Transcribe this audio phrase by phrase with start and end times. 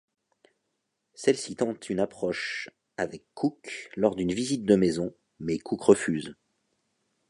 [1.13, 6.35] Celle-ci tente une approche avec Cook lors d'une visite de maison, mais Cook refuse.